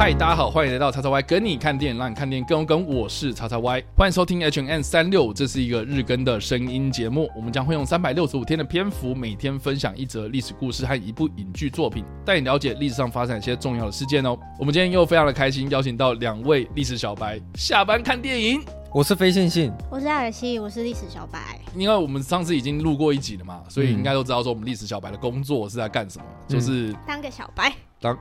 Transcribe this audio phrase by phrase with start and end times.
[0.00, 2.86] 嗨，大家好，欢迎来到叉叉 Y 跟你看电影，让你看电影更有梗。
[2.86, 7.30] 我是叉叉 Y，欢迎收听 H N 三六，这是一个日更的声音节目。
[7.36, 14.34] 我们将会用三百六十五天的篇幅，每天分享一则历史故事和一部影剧作品，带你了解历史上发生一些重要的事件哦。
[14.58, 18.62] 我们今天又非常的开心，邀请到两位历史小白下班看电影。
[18.94, 21.60] 我是非线性，我是艾尔西，我是历史小白。
[21.76, 27.70] 因为我们上次已经录过一集了嘛，所以应该都知道说我们历史小白的工作是在干什么，就是当个小白。
[28.00, 28.18] 当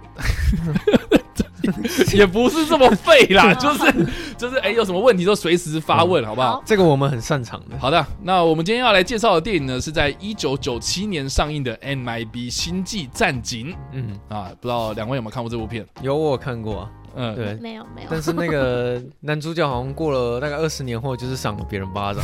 [2.14, 6.62] 也不是这么废啦， 就是就是哎，有什么问题都随时发问，好不好？
[6.66, 7.78] 这个我们很擅长的。
[7.80, 13.72] 好的，那我们今天要来介绍的电影呢，是在一九九七年上映的《MIB 星际战警》。
[13.94, 15.86] 嗯啊，不知道两位有没有看过这部片？
[16.02, 16.90] 有，我看过。
[17.16, 18.08] 嗯，对，没有没有。
[18.10, 22.24] 但是那个 男主角好像过了大概二十年后，就是赏了别人巴掌。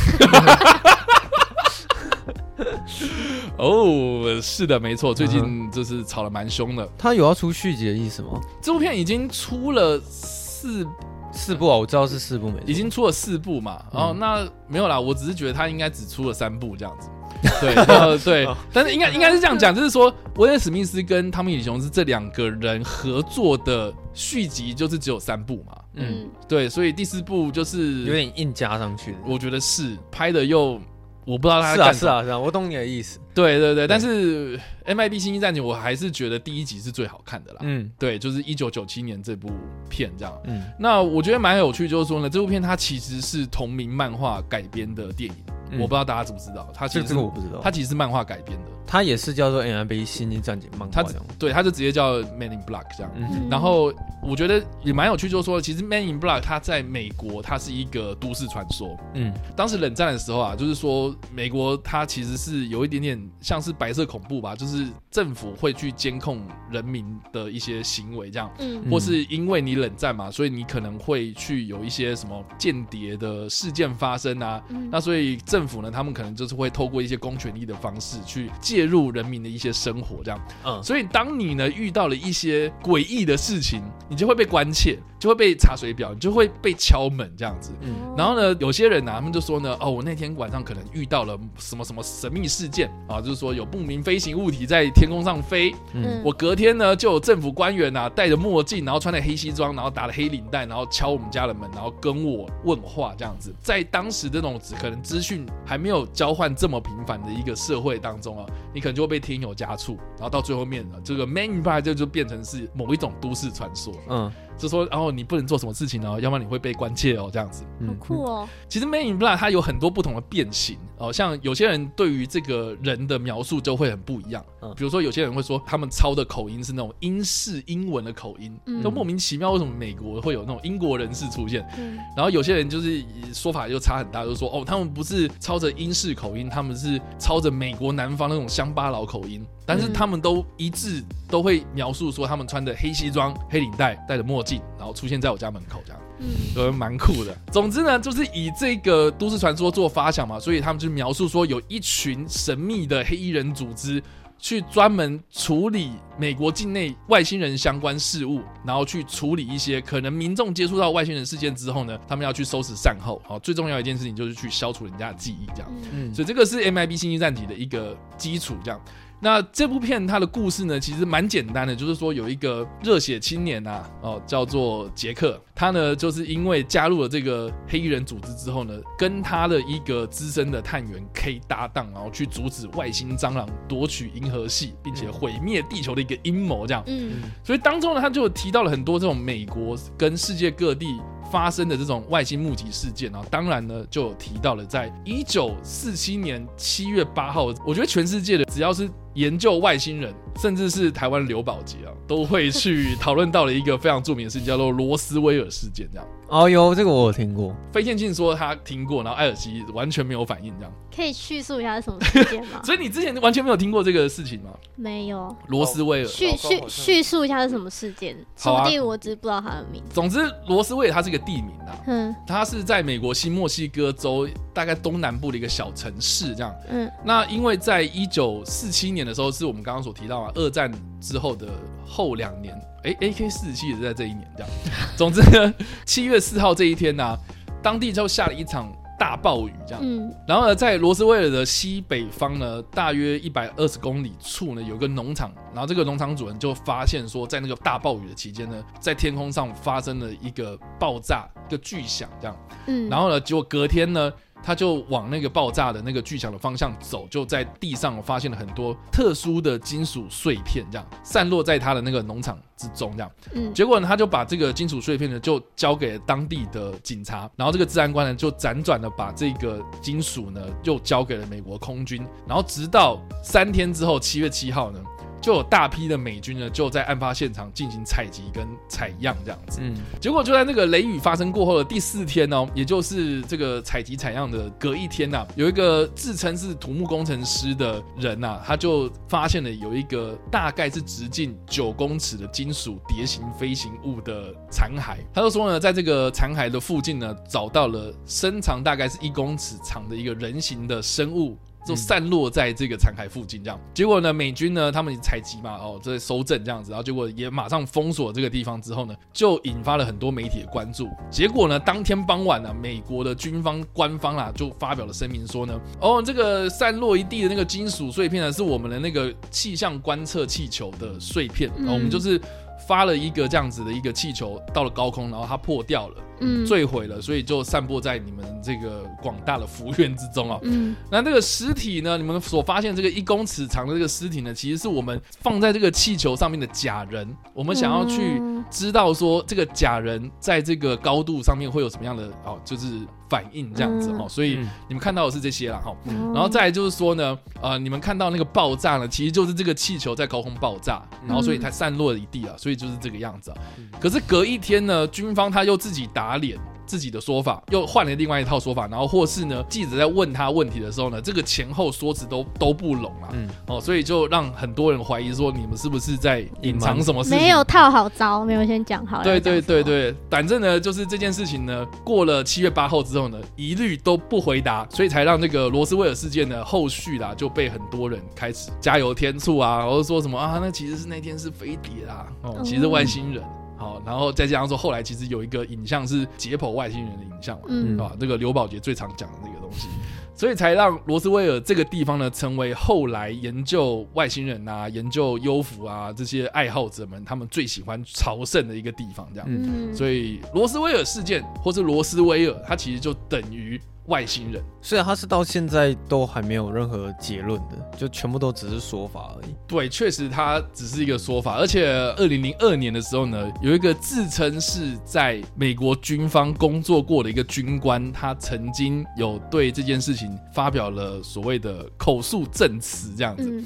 [3.58, 6.86] 哦，是的，没错，最近就是吵得蛮凶的。
[6.98, 8.40] 他有要出续集的意思吗？
[8.60, 10.86] 这部片已经出了四
[11.32, 13.82] 四部啊，我知道是四部没，已经出了四部嘛。
[13.92, 17.08] 哦，那没有啦，我只是觉得他应该只出了三部这样子。
[17.60, 25.76] 对，对，但是应该应该是这样讲，就是说威尔史密斯跟汤米李雄是这两个人合作的续集，就是只有三部嘛。
[25.94, 29.18] 嗯，对，所以第四部就是有点硬加上去的。
[29.26, 30.78] 我觉得是拍的又。
[31.26, 33.18] 我不知道他是啊是啊是啊，我懂你的意思。
[33.34, 37.58] 对对对，但是 MIB 星际战警我还是觉得第一集是最好看的啦。
[37.62, 39.50] 嗯，对，就是一九九七年这部
[39.90, 40.32] 片这样。
[40.44, 45.36] 嗯，那我觉得蛮有趣，就是说呢，这部片它其实是同名漫画改编的电影。
[45.72, 48.70] 我不知道大家知不知道，它其实这个我不知道，它其实是漫画改编的。
[48.86, 51.02] 它也是叫做 N I B 星际战警漫画，
[51.38, 53.12] 对，它就直接叫 Man in Black 这样。
[53.50, 53.92] 然后
[54.22, 58.96] 我觉得也蛮有趣，就是说，其实 Man in Black 它在美国它是一个都市传说。
[59.14, 68.50] 嗯，当时冷战的时候啊，就是说美国它其实是有一点点像是白色恐怖吧，就是政府会去监控人民的一些行为这样。
[68.58, 74.62] 嗯，或是因为你冷战嘛，所以你可能会去有一些什么间谍的事件发生啊。
[74.90, 78.50] 那所以政府呢，他们可能就是会透过一些公权力的方式去。
[78.60, 87.72] 介入人民的一些生活，这样，嗯，所以当你呢遇到了一些诡异的事情，你就会被关切，就会被查水表，你就会被敲门这样子。
[87.80, 95.74] 嗯，然后呢，有些人呢，他们就说呢，哦，我那天晚上可能遇到了什么什么神秘事件啊，就是说有不明飞行物体在天空上飞。
[95.94, 103.52] 嗯，我隔天呢就有政府官员呐戴着墨镜，然后穿着黑西装，然后打了黑领带，然后敲我们家的门，然后跟我问话这样子。
[103.60, 108.46] 在当时这种可能资讯还没有交换这么频繁的一个社会当中啊。
[108.72, 113.92] 你可能就会被添油加醋，然后到最后面呢，这个 Man Black 就就变成是某一种都市传说。
[114.08, 114.30] 嗯。
[114.58, 117.64] 就说，然后你不能做什么事情哦，要不然你会被关切哦，这样子。
[117.86, 118.48] 好酷哦！
[118.68, 124.44] 其实《Man in Black》它有很多不同的变形哦，像有些人对于这个人的描述就会很不一样。
[124.62, 131.66] 嗯，比如说有些人会说他们操的口音是那种英式英文的口音，都莫名其妙为什么美国会有那种英国人士出现？
[131.78, 139.44] 嗯，然后有些人就是说法就差很大，就是说哦，他们不是抄着英式口音，他们是抄着美国南方那种乡巴佬口音。
[139.68, 147.36] 但是他们都一致都会描述说，他们穿着黑西装、黑领带，戴着墨镜，然后出现在我家门口，这样，嗯，都蛮酷的。
[147.52, 154.02] 总之呢，就是以这个都市传说做发想嘛，所以他们就描述说，有一群神秘的黑衣人组织，
[154.38, 168.80] 去专门处理美国境内外星人相关事务，然后去处理一些可能民众接触到外星人事件之后呢，他们要去收拾善后，好，最重要一件事情就是去消除人家的记忆，这样，嗯，所以这个是 MIB 星际战体的一个基础，这样。
[169.20, 186.82] 那这部片它的故事呢，其实蛮简单的，就是说有一个热血青年啊，哦，叫做杰克，他呢就是因为加入了这个黑衣人组织之后呢，跟他的一个资深的探员 K 搭档，然后去阻止外星蟑螂夺取银河系，并且毁灭地球的一个阴谋，这样。
[186.86, 187.22] 嗯。
[187.42, 190.86] 所以当中呢，他就提到了很多这种美国跟世界各地。
[191.30, 206.06] 发生的这种外星目击事件啊，当然呢，就有提到了，在一九四七年七月八号，我觉得全世界的只要是研究外星人，甚至是台湾刘宝杰啊，都会去讨论到了一个非常著名的事情，叫做罗斯威尔事件，这样。
[206.28, 207.54] 哦，哟这个我有听过。
[207.72, 210.72] 飞天庆说他听过，然后艾尔西完全没有反应，这样。
[210.94, 212.60] 可以叙述一下是什么事件吗？
[212.64, 214.50] 所以你之前完全没有听过这个事情吗？
[214.74, 215.34] 没有。
[215.48, 218.16] 罗斯威尔叙叙叙述一下是什么事件？
[218.36, 219.94] 说不定我只不知道他的名字。
[219.94, 220.18] 总之，
[220.48, 221.78] 罗斯威尔它是一个地名啊。
[221.86, 222.14] 嗯。
[222.26, 226.52] 它是在美国新墨西哥州大概东南部的一个小城市，这样。
[226.70, 226.90] 嗯。
[227.04, 230.70] 那因为在一九四七年的时候，是我们刚刚所提到啊，二战
[231.00, 231.46] 之后的
[231.86, 232.54] 后两年。
[232.84, 234.52] 哎，AK 四十七也是在这一年这样。
[234.96, 235.52] 总之呢，
[235.84, 237.18] 七月四号这一天呢，
[237.62, 239.82] 当地就下了一场大暴雨这样。
[240.26, 245.32] 然后呢，在罗斯威尔的西北方呢，大约一百二十公里处呢，有个农场。
[245.52, 252.36] 然后这个农场主人就发现说，在那个大暴雨的期间呢，在天空上发生了一个爆炸，一个巨响这样。
[252.66, 252.88] 嗯。
[252.88, 254.12] 然后呢，结果隔天呢。
[254.42, 263.10] 他就往那个爆炸的那个巨响的方向走，就在地上发现了很多特殊的金属碎片，这样散落在他的那个农场之中，这样。
[263.34, 274.80] 嗯，结果呢，他就把这个金属碎片呢，就交给当地的警察，然后这个治安官呢，就辗转的把这个金属呢，又交给了美国空军，然后直到三天之后，七月七号呢。
[275.20, 279.58] 就有大批的美军呢，就在案发现场进行采集跟采样这样子。
[279.60, 294.96] 嗯，结果就在那个雷雨发生过后的第四天呢，也就是这个采集采样的隔一天呐，有一个自称是土木工程师的人呐，他就发现了有一个大概是直径九公尺的金属蝶形飞行物的残骸。
[295.12, 301.36] 他就说呢，在这个残骸的附近呢，找到了身长大概是一公尺长的一个人形的生物。
[301.66, 304.12] 就散落在这个残骸附近，这样结果呢？
[304.12, 310.88] 美军呢，他们采集嘛，哦，这收证这样子，然后结果也马上封锁这个地方之后呢，就引发了很多媒体的关注。
[311.10, 322.20] 结果呢，当天傍晚呢，美国的军方官方啊就发表了声明说呢，哦，这个散落一地的那个金属碎片呢，是我们的那个气象观测气球的碎片，我们就是。
[322.66, 330.38] 发了一个这样子的一个气球到了高空，然后它破掉了，嗯，坠毁了，所以就散播在你们这个广大的福院之中啊。
[330.42, 337.08] 嗯，那这个尸体呢，你们所发现这个一公尺长的这个尸体呢，其实是我们放在这个气球上面的假人。
[337.34, 338.20] 我们想要去
[338.50, 342.80] 知道说这个假人在这个高度上面会有什么样的哦，就是。
[343.08, 344.38] 反应这样子哦，所以
[344.68, 345.74] 你们看到的是这些了哈，
[346.12, 353.36] 然后再来就是说呢，呃，你们看到那个爆炸呢，其实就是这个气球在高空爆炸，然后所以它散落了一地啊，所以就是这个样子啊。
[353.80, 356.38] 可是隔一天呢，军方他又自己打脸。
[356.66, 367.18] 自己的说法又换了另外一套说法，然后或是呢，记者在问他问题的时候呢，这个前后说辞都都不拢啊，嗯，哦，所以就让很多人怀疑说你们是不是在隐藏什么事情？
[367.18, 369.02] 没有套好招，没有先讲好。
[369.02, 383.22] 对对对对，反正呢，就是这件事情呢，过了七月八号之后呢，一律都不回答，所以才让这个罗斯威尔事件呢，后续啦就被很多人开始加油添醋啊，然后说什么啊，那其实是那天是飞碟啦，哦，其实外星人。
[383.66, 389.66] 好，然后再加上说，后来其实有一个影像是解剖外星人的影像嘛，嗯，啊，这个刘宝杰最常讲的那个东西，
[390.14, 403.60] 所以才让罗斯威尔这个地方呢，成为后来研究外星人啊、研究幽浮啊这些爱好者们他们最喜欢朝圣的一个地方，这样，嗯，所以罗斯威尔事件或是罗斯威尔，它其实就等于。
[403.86, 409.34] 外星人，虽然他是到现在都还没有任何结论的，就全部都只是说法而已。
[409.46, 411.36] 对，确实他只是一个说法。
[411.36, 423.24] 而且二零零二年的时候呢，有一个自称是在美国军方工作过的一个军官，他曾经有对这件事情发表了所谓的口述证词，这样子。
[423.30, 423.44] 嗯，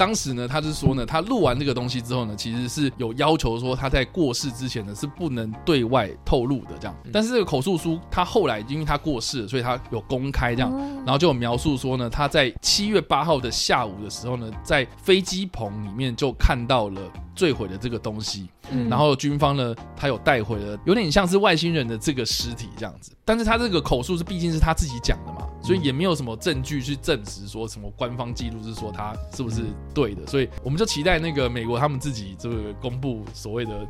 [0.00, 6.96] 当时呢，他是说呢，他录完这个东西之后呢，其实是有要求说他在过世之前呢是不能对外透露的这样。
[7.12, 10.72] 但是这个口述书他后来因为他过世，所以他有公开这样，
[11.04, 17.02] 然后就有描述说呢，他在七月八号的下午的时候呢，在飞机棚里面就看到了
[17.40, 18.46] 坠毁的这个东西，
[18.90, 29.62] 然后军方呢，他有带回了有点像是外星人的这个尸体这样子，但是他这个口述是毕竟是他自己讲的嘛，所以也没有什么证据去证实说什么官方记录是说他是不是
[29.94, 33.88] 对的，所以我们就期待那个美国他们自己这个公布所谓的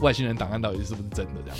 [0.00, 1.56] 外星人档案到底是不是真的这样。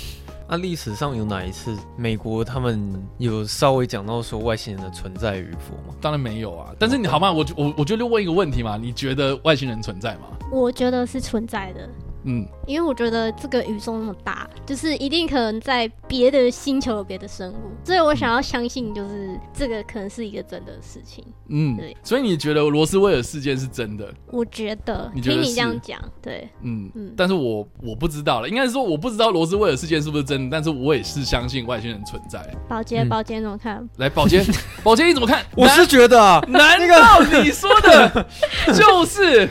[0.51, 5.95] 那历史上有哪一次美国他们有稍微讲到说外星人的存在与否吗？
[6.01, 6.75] 当然没有啊。
[6.77, 7.31] 但是你好吗？
[7.31, 10.23] 我我我就问一个问题嘛，你觉得外星人存在吗？
[10.51, 11.89] 我觉得是存在的。
[12.23, 21.23] 嗯，因为我觉得这个宇宙那么大，就是一定可能在别的星球有别的生物，所以我想要相信，就是这个可能是一个真的事情。
[21.49, 21.95] 嗯，对。
[22.03, 24.13] 所以你觉得罗斯威尔事件是真的？
[24.27, 27.13] 我觉得，听你这样讲，对，嗯嗯。
[27.17, 32.39] 但是我我不知道了，应该是说我不知道罗斯威尔事件是不是真的，但是我也是相信外星人存在。
[32.69, 33.87] 宝洁，宝洁怎么看？
[33.97, 34.45] 来，宝洁，
[34.83, 35.43] 宝洁你怎么看？
[35.55, 38.25] 我是觉得，啊，难道你说的
[38.73, 39.49] 就是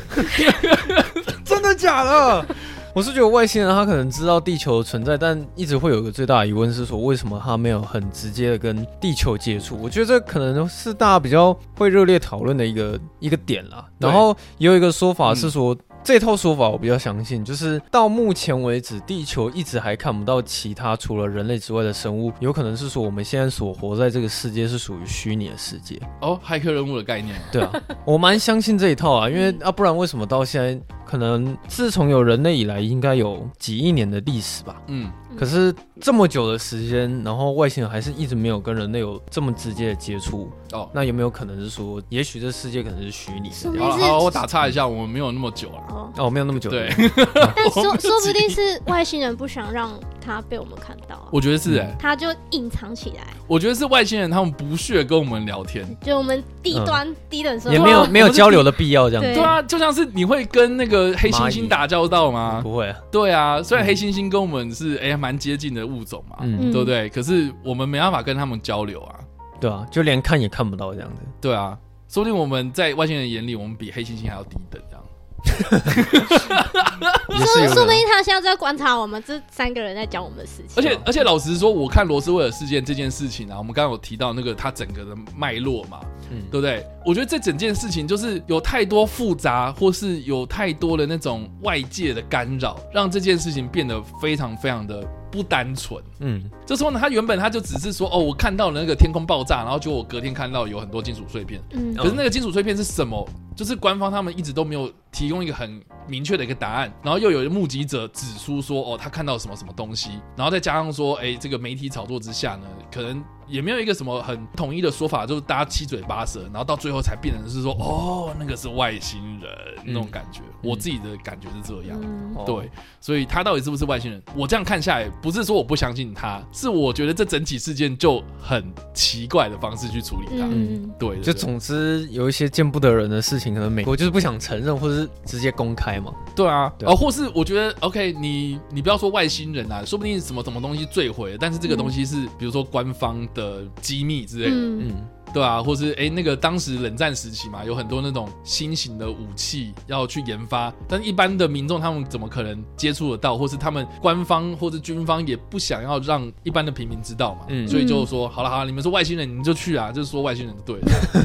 [1.50, 2.46] 真的假的？
[2.94, 9.76] 我是觉得外星人他可能知道地球的存在，但一直会有一个最大的疑问是说，为什么他没有很直接的跟地球接触？
[9.82, 13.84] 我觉得这可能是大家比较会热烈讨论的一个一个点啦。
[13.98, 15.76] 然后也有一个说法是说。
[16.02, 27.70] 这套说法我比较相信，就是到目前为止，地球一直还看不到其他除了人类之外的生物，有可能是说我们现在所活在这个世界是属于虚拟的世界哦，骇客任务的概念，对啊，
[28.06, 30.80] 我蛮相信这一套啊，因为啊，不然为什么到现在
[31.10, 34.80] 可能自从有人类以来，应该有几亿年的历史吧？
[34.86, 35.10] 嗯。
[35.36, 40.88] 可是这么久的时间，然后外星人还是一直没有跟人类有这么直接的接触哦。
[40.92, 43.82] 那有没有可能是说，也许这世界可能是虚拟的？
[43.82, 46.10] 好，好，我打岔一下，我们没有那么久啊。
[46.16, 46.68] 哦，没有那么久。
[46.70, 46.92] 对。
[47.34, 51.26] 但说 说不定是外星人不想让他被我们看到。
[51.32, 53.26] 我觉得是哎，他就隐藏起来。
[53.46, 62.60] 我觉得是外星人，他们不屑跟我们聊天，就我们低端低等生活，也没有 没有交流的必要，这样对啊，就像是你会跟那个黑猩猩打交道吗？
[62.62, 62.94] 不会。
[63.10, 67.08] 对啊，虽然黑猩猩跟我们是哎蛮接近的物种嘛，嗯对不对？
[67.08, 69.16] 可是我们没办法跟他们交流啊。
[69.60, 71.22] 对啊，就连看也看不到这样子。
[71.40, 71.76] 对啊，
[72.08, 74.99] 说不定我们在外星人眼里，我们比黑猩猩还要低等这样。
[77.30, 80.76] 说说不定他现在在观察我们这三个人在讲我们的事情。
[80.76, 86.86] 而且而且，老实说，我看罗斯威尔事件这件事情啊，我们刚刚有提到那个他整个的脉络嘛，嗯，对不对？
[87.06, 95.02] 我觉得这整件事情就是有太多复杂，或是有太多的那种外界的干扰，让这件事情变得非常非常的。
[95.30, 103.24] 不单纯，嗯，就说呢，他原本他就只是说，哦，我看到了那个天空爆炸，然后就我隔天看到有很多金属碎片，嗯，可是那个金属碎片是什么？
[103.56, 113.22] 就是官方他们一直都没有提供一个很明确的一个答案，然后又有目击者指出说，哦，他看到什么什么东西，然后再加上说，哎，这个媒体炒作之下呢，可能。
[113.50, 119.50] 也没有一个什么很统一的说法，就是大家七嘴八舌，然后到最后才变成是说，哦，那个是外星人
[119.84, 120.42] 那种感觉。
[120.62, 122.00] 我自己的感觉是这样，
[122.46, 122.70] 对。
[123.00, 124.22] 所以他到底是不是外星人？
[124.36, 130.48] 我这样看下来，不是说我不相信他，是我觉得这整体事件就很奇怪的方式去处理它。
[130.96, 136.14] 对，就总之有一些见不得人的事情，可能美国就是不想承认，或者是直接公开嘛。
[136.36, 143.40] 对啊，哦，或是我觉得，OK，你你不要说外星人啊，说不定什么什么东西坠毁，但是这个东西是比如说官方的。
[143.40, 144.92] 的机密之类的，嗯，
[145.32, 160.80] 对啊，或是哎，那个当时冷战时期嘛，有很多那种新型的武器要去研发，但一般的民众他们怎么可能接触得到，或是他们官方或者军方也不想要让一般的平民知道嘛，嗯，所以就说好了好了，你们是外星人，你们就去啊，就是说外星人对，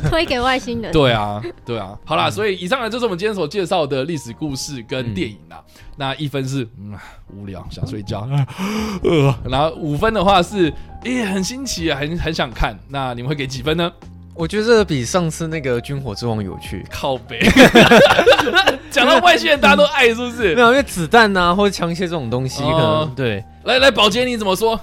[0.10, 5.64] 推给外星人， 对啊对啊，好啦，所以以上呢就是我们今天所介绍的历史故事跟电影啦。
[5.98, 6.94] 那一分是嗯
[7.34, 8.28] 无聊想睡觉，
[9.02, 10.72] 呃，然后五分的话是
[11.06, 12.78] 诶很新奇啊很很想看。
[12.90, 13.92] 那你们会给几分呢？
[14.34, 16.86] 我觉得比上次那个军火之王有趣。
[16.92, 17.40] 靠北，
[18.92, 20.54] 讲到外星人大家都爱是不是？
[20.54, 23.42] 没有，因为子弹呐或者枪械这种东西，可能对。
[23.64, 24.78] 来来，宝杰你怎么说？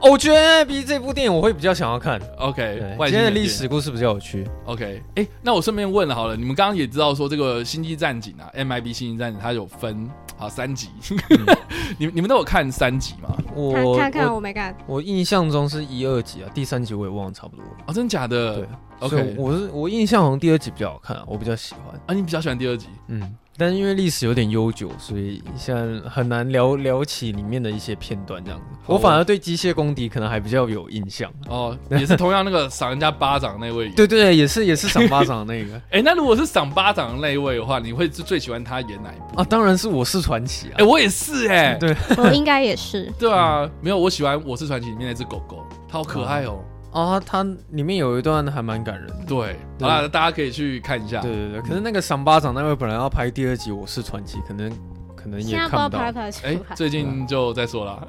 [0.00, 2.20] 我觉得比这部电影我会比较想要看。
[2.38, 4.46] OK，今天的历史故事比较有趣。
[4.64, 10.08] OK，哎，那我顺便问了好了，你们刚刚也知道说这个《星际战警》啊，MIB《星际战警》它有分
[10.44, 10.90] 好三集，
[11.96, 13.34] 你们你们都有看三集吗？
[13.54, 17.64] 我看看我没看，我印象中是一二集啊，第三集我也忘了差不多。
[17.86, 18.56] 啊，真的假的？
[18.56, 21.98] 对，OK，我是我印象好像第二集比较好看，我比较喜欢。
[22.06, 22.88] 啊，你比较喜欢第二集？
[23.08, 23.36] 嗯。
[23.56, 28.64] 但是因为历史有点悠久，所以现在很难聊聊起里面的一些片段这样子。
[28.84, 33.90] 我反而对机械公敌可能还比较有印象哦，也是同样那个赏人家巴掌那位。
[33.94, 35.80] 对对，也是也是赏巴掌的那个。
[35.92, 39.44] 哎，那如果是赏巴掌的那一位的话，你会是最喜欢他演哪一部啊？
[39.48, 40.76] 当然是我是传奇啊！
[40.78, 43.12] 哎，我也是哎，对，我应该也是。
[43.20, 46.64] 对啊，没有，我喜欢我是传奇里面那只狗狗，它好可爱哦。
[46.92, 49.16] 哦，它里面有一段还蛮感人的。
[49.26, 51.20] 对，好了，大家可以去看一下。
[51.20, 54.70] 对对对，可是那个赏巴掌那位本来要拍第二集《我是传奇》，可能
[55.16, 55.98] 可能也看不到。
[56.44, 58.06] 哎，最近就再说了。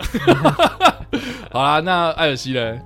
[1.51, 2.77] 好啦，那艾尔西呢？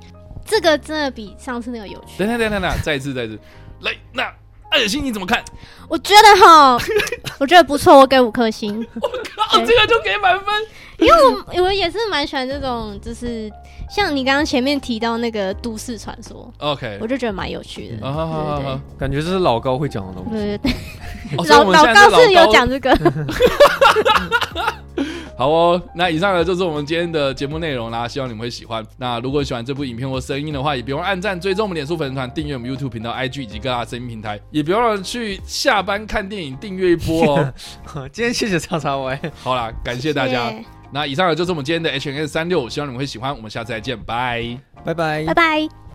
[0.45, 2.17] 这个真的比上次那个有趣。
[2.17, 3.39] 等等等等等，再一次再一次，
[3.81, 4.33] 来，那
[4.69, 5.43] 艾尔西你怎么看？
[5.87, 6.77] 我觉得哈，
[7.39, 8.85] 我觉得不错，我给五颗星。
[9.01, 9.09] 我
[9.49, 10.47] 靠，这个就给满分。
[10.99, 13.49] 因为我我也是蛮喜欢这种，就是
[13.89, 20.71] 像你刚刚前面提到那个都市传说，OK，我就觉得蛮有趣的，对对感觉这是老高会讲的东西，对对
[21.37, 22.95] 对，老老高是有讲这个。
[25.39, 28.85] 好哦，那以上呢就是我们今天的节目内容啦，希望你们会喜欢。
[28.97, 37.53] 那如果喜欢这部影片或声音的话，也别忘按赞、追踪我们脸书粉丝团、订阅我们 YouTube 频道、IG 以及各大声音平台，也别忘了去下班看电影订阅一波哦。
[38.11, 40.53] 今天谢谢叉叉 Y，好啦，感谢大家。
[40.91, 43.33] 那以上呢就是我们今天的 H N S 三六，希望你们会喜欢。
[43.33, 45.88] 我们下次再见，拜拜拜拜拜。